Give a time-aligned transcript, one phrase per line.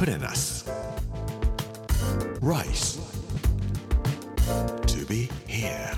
[0.00, 0.64] プレナス
[2.40, 2.98] Rice.
[4.86, 5.94] To be here.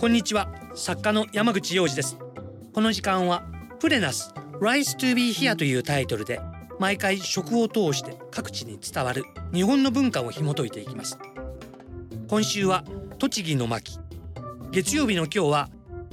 [0.00, 0.48] こんにちは。
[0.74, 2.18] 作家の山口洋二です。
[2.72, 3.44] この時間は
[3.78, 6.40] プレナス Rise to be here というタイトルで
[6.80, 9.22] 毎回食を通して各地に伝わる
[9.54, 11.16] 日本の文化を紐解いていきます。
[12.26, 12.82] 今週は
[13.20, 14.00] 栃木の巻。
[14.72, 15.68] 月曜日の今日は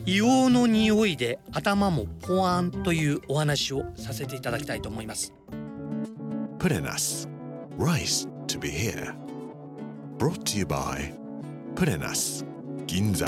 [0.07, 5.33] 硫黄の匂いで頭もポワンというお話をさせていただきたいと思います。
[6.57, 7.27] プレナス
[7.77, 9.13] Rice to be here.
[10.17, 11.13] Brought to you by
[11.75, 12.45] プレナス
[12.85, 13.25] 銀座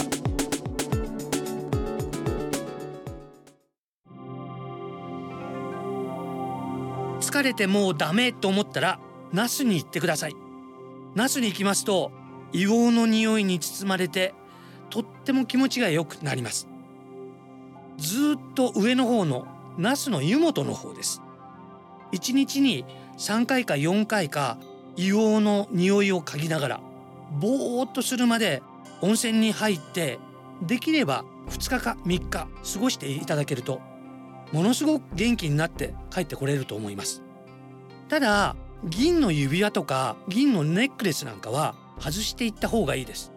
[7.20, 9.02] 疲れてもうダメと思ったら
[9.34, 10.36] ナスに行ってください。
[11.14, 12.14] ナスに行きますと
[12.54, 14.34] 硫黄の匂いに包まれて
[14.90, 16.69] とっても気持ちが良くなります
[18.00, 19.48] ずっと上の方の
[19.78, 21.22] ナスの湯本の方です。
[22.12, 22.86] 1日に
[23.18, 24.58] 3回か4回か
[24.96, 26.82] 硫黄の匂いを嗅ぎながら
[27.40, 28.64] ぼーっとするまで
[29.02, 30.20] 温泉に入って
[30.62, 33.82] できれば2日か3日過ごしていただけると
[34.52, 37.22] ものすごく元気になって帰ってこれると思います。
[38.08, 43.32] ただ銀の指輪とか銀のネックレスなんかは外していった方がいいです。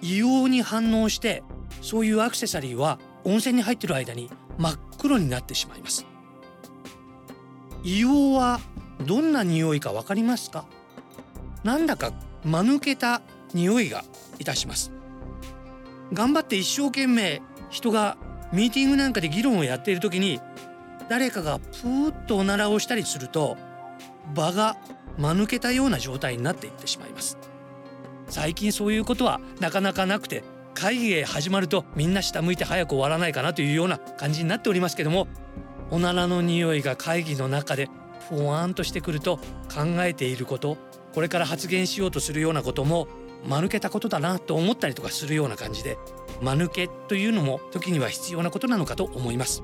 [0.00, 1.42] 硫黄に反応して
[1.82, 6.06] そういうアクセサリーは温泉に入ってる間に真っ黒になってしまいます。
[7.82, 8.60] 硫黄は
[9.04, 10.64] どんな匂いかわかりますか？
[11.64, 12.12] なんだか
[12.44, 14.04] 間抜けた匂いが
[14.38, 14.92] いたします。
[16.12, 18.16] 頑張って一生懸命人が
[18.52, 20.40] ミーティングなんかで議論をやっている時に
[21.08, 23.56] 誰かがプーッとおならをしたりすると
[24.36, 24.76] 場が
[25.18, 27.38] 間抜けたような状態になっていってしまいます。
[28.28, 30.44] 最近そういうことはなかなかなくて
[30.76, 35.26] 会議へ始まるとみんな下向いて早く終わらないかなというような感じになっておりますけども
[35.90, 37.88] おならの匂いが会議の中で
[38.28, 39.38] ふわんとしてくると
[39.72, 40.76] 考えていること
[41.14, 43.08] これから発言しようとするようなことも
[43.46, 45.96] 間抜けたことだなと思ったりとかするような感じで
[46.42, 49.62] 間抜けというのも時には必要なことなのかと思います。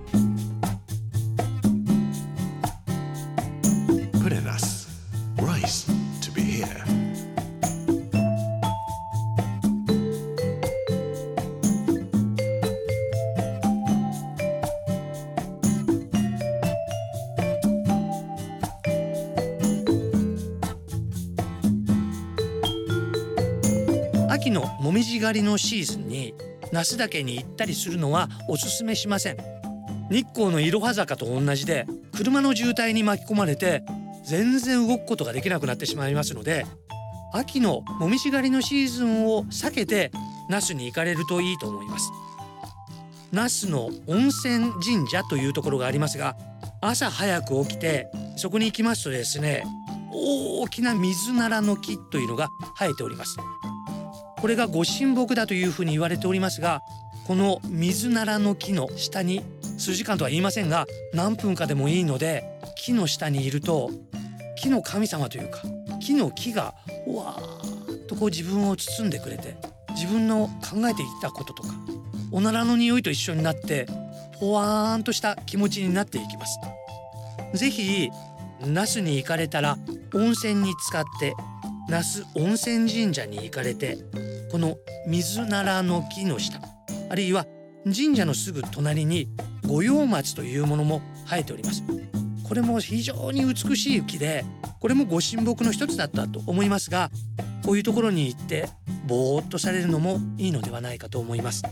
[24.42, 26.34] 秋のもみじ狩りのシーズンに
[26.72, 29.36] 那須岳に行ったりするのはおすすめしません。
[30.10, 33.84] 日光のいろは坂と同じで車の渋滞に巻き込まれて
[34.24, 36.66] 全然動くことができなくなってしまいますので
[37.32, 40.10] 秋のもみじ狩りのシーズンを避けて
[40.50, 42.10] 那須に行かれるといいと思います。
[43.30, 46.36] 那須の温泉神社というところがありますが
[46.80, 49.62] 朝早く起きてそこに行きますとですね
[50.12, 53.36] 大きな水ならの木というのが生えております。
[54.42, 56.82] これがご神木だというふうに言われておりますが
[57.28, 59.44] この水ならの木の下に
[59.78, 62.42] 数時間とは言いませんが何分かでもいいので
[62.74, 63.90] 木の下にいると
[64.60, 65.62] 木の神様というか
[66.00, 66.74] 木の木が
[67.06, 69.56] わーっとこう自分を包んでくれて
[69.90, 71.68] 自分の考えていたこととか
[72.32, 73.86] おならの匂いと一緒になって
[74.40, 76.58] ポワーンとした気持ちになっていきます。
[77.54, 78.10] ぜひ
[78.66, 79.78] 那須に行かれたら
[80.14, 81.34] 温泉に浸かって
[81.92, 83.98] 那須温泉神社に行かれて
[84.50, 86.58] この水ならの木の下
[87.10, 87.44] あるいは
[87.84, 89.28] 神社のすぐ隣に
[89.66, 91.82] 五葉松というものも生えております。
[92.48, 94.42] これも非常に美しい木で
[94.80, 97.10] これもご神木の一つだったと思いますが
[97.62, 98.70] こういうところに行って
[99.06, 101.62] ぼーっとされるのもいいのではないかと思います。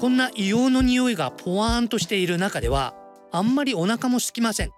[0.00, 2.92] こんな硫黄の匂いがポワーンとしている中では
[3.34, 4.70] あんまりお腹も空きません。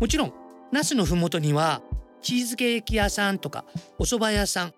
[0.00, 0.32] もちろん
[0.72, 1.82] 那須のふもとには
[2.22, 3.66] チーズケーキ屋さんとか
[3.98, 4.74] お蕎麦屋さん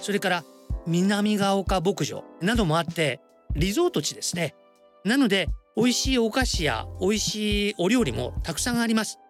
[0.00, 0.44] それから
[0.84, 3.20] 南ヶ丘牧場などもあって
[3.54, 4.56] リゾート地ですね。
[5.04, 9.20] なので美味しいお菓子や美味しいお料理もたくさんあります。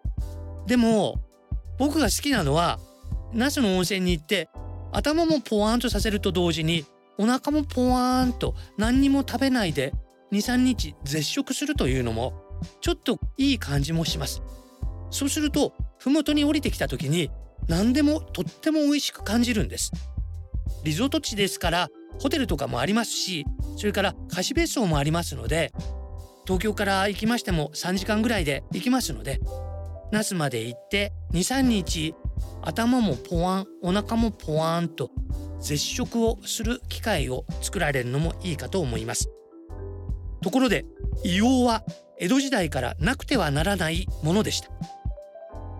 [0.65, 1.21] でも
[1.77, 2.79] 僕が好きなのは
[3.33, 4.49] 那須の温泉に行って
[4.91, 6.85] 頭もポワーンとさせると同時に
[7.19, 9.93] お腹もポワーンと何にも食べないで
[10.31, 12.40] 23日絶食するというのも
[12.81, 14.41] ちょっといい感じもします。
[15.09, 17.29] そうすると麓に降りてきた時に
[17.67, 19.91] 何でもとっても美味しく感じるんです。
[20.83, 23.45] リゾート地ですからホテルとかもありますし
[23.77, 25.71] それから貸別荘もありますので
[26.45, 29.39] 東京から行きましても3時間ぐらいで行きますので
[30.11, 32.15] 那須まで行って23日
[32.61, 35.09] 頭もポワンお腹もポワンと
[35.59, 39.29] 絶食をする機会を作られるのもいいかと思います。
[40.41, 40.85] ところで
[41.23, 41.83] 硫黄は
[42.21, 44.69] 江戸時代からなくてはならないものでした。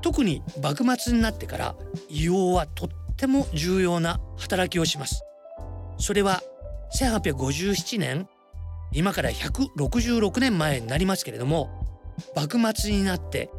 [0.02, 1.76] 特に幕末になってから
[2.10, 5.24] 硫黄はとっても重要な働きをします。
[6.00, 6.42] それは
[7.00, 8.28] 1857年
[8.92, 11.70] 今から166年前になりますけれども
[12.36, 13.52] 幕末になって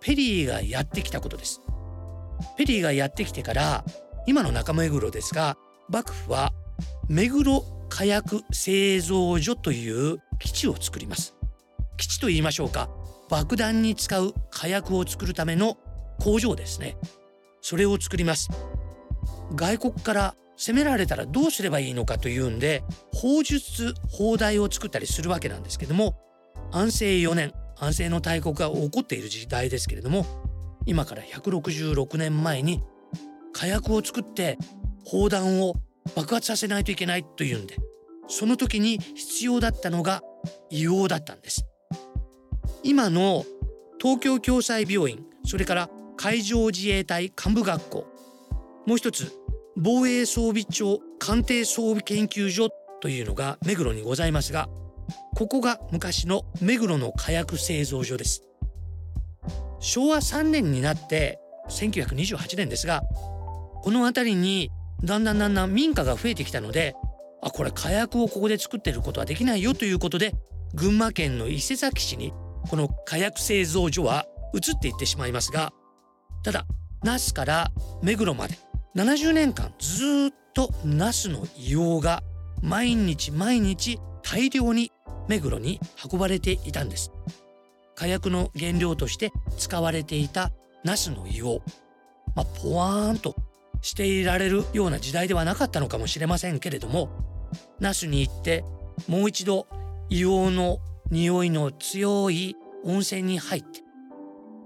[0.00, 1.60] ペリーがやってきたことです。
[2.56, 3.84] ペリーがやってきてから
[4.26, 5.58] 今の中目黒ですが
[5.90, 6.54] 幕府は
[7.06, 11.33] 目黒火薬製造所という基地を作ります。
[11.96, 12.88] 基地と言いましょうか。
[13.30, 15.78] 爆弾に使う火薬を作るための
[16.20, 16.96] 工場ですね。
[17.60, 18.50] それを作ります。
[19.54, 22.82] 外国から攻められたらどうすればいいのかというんで
[23.12, 26.16] 砲術砲台を作ったりするわけなんですけども
[26.70, 30.26] 安政4年安政の大国が起こっている時代ですけれども
[30.86, 32.82] 今から166年前に
[33.52, 34.58] 火薬を作って
[35.04, 35.74] 砲弾を
[36.14, 37.76] 爆発させないといけないというんで
[38.28, 40.22] その時に必要だったのが
[40.70, 41.66] 硫黄だったんです。
[42.86, 43.46] 今の
[43.98, 48.06] 東京共済病院それから海上自衛隊幹部学校。
[48.86, 49.32] もう一つ
[49.74, 52.68] 防衛装備庁艦艇装備研究所
[53.00, 54.68] というのが目黒にございますが
[55.34, 58.42] ここが昔の目黒の火薬製造所です。
[59.80, 61.40] 昭和3年になって
[61.70, 63.02] 1928年ですが
[63.82, 64.70] この辺りに
[65.02, 66.94] だんだんだんだん民家が増えてきたので
[67.42, 70.34] あこれ火薬をここで作ってることはできないよということで
[70.74, 72.34] 群馬県の伊勢崎市に
[72.68, 75.72] この火薬製造所は移っていってしまいますが
[76.42, 76.66] ただ
[77.02, 77.70] 那須から
[78.02, 78.58] 目黒まで
[78.96, 82.22] 70年間ずっとナスの硫黄が
[82.62, 84.92] 毎日毎日大量に
[85.28, 85.80] 目黒に
[86.10, 87.10] 運ばれていたんです。
[87.94, 90.50] 火薬の原料として使われていた
[90.82, 91.84] ナスの硫黄
[92.34, 93.36] まあ、ポワーンと
[93.80, 97.10] していられるような時代ではなかったのかもしれませんけれども
[97.78, 98.64] 那須に行って
[99.08, 99.66] もう一度
[100.10, 100.78] 硫黄の
[101.10, 103.82] 匂いの強い温泉に入って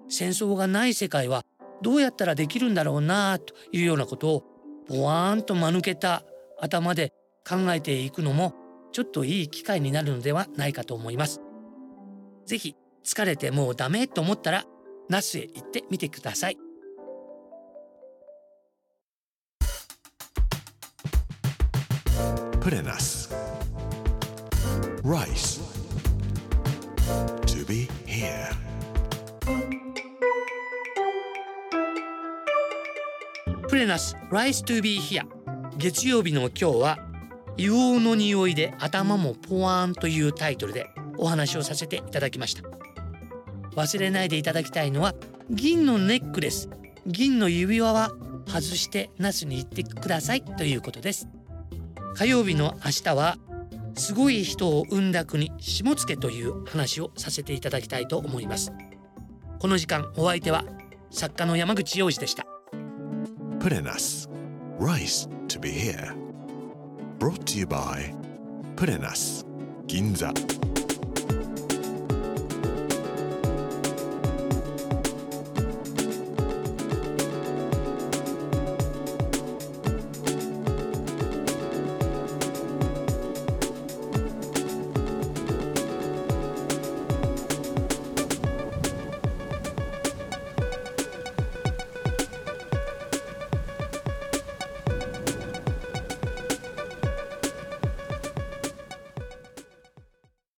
[0.08, 1.44] 戦争がない世界は
[1.82, 4.44] どうやったらできるんだろうなというようなことを
[4.88, 6.24] ボワーンと間抜けた
[6.60, 7.12] 頭で
[7.48, 8.54] 考えていくのも
[8.92, 11.40] ちょっといい機会になるのではないかと思います。
[12.46, 12.74] ぜひ
[13.04, 14.64] 疲れてもうダメと思ったら
[15.08, 16.58] 那須へ行ってみてください。
[22.60, 23.32] プレナス
[25.02, 25.57] Rice
[27.68, 28.48] be here.
[33.68, 35.26] プレナス Rise to be here.
[35.76, 36.98] 月曜日の今日は
[37.58, 40.86] 硫黄の匂いで頭もポワーンというタイトルで
[41.18, 42.62] お話をさせていただきました。
[43.76, 45.14] 忘れないでいただきたいのは
[45.50, 46.70] 銀のネックレス。
[47.06, 48.12] 銀の指輪は
[48.46, 51.28] 外してナスに行ってくださいということです。
[52.14, 53.36] 火曜日の明日は
[53.98, 58.72] すごい人を生んだ国下野という話をさせていただきたいと思います。
[59.58, 60.64] この時間お相手は
[61.10, 62.46] 作家の山口洋二でした。
[63.58, 64.28] Put in us
[64.78, 66.14] Rice to be here.
[67.18, 68.14] Brought to you by
[68.76, 69.44] プレナス
[69.88, 70.32] 銀座